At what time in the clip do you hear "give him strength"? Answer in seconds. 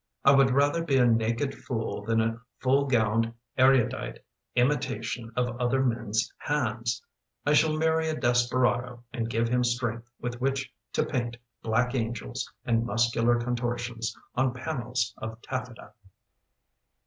9.29-10.09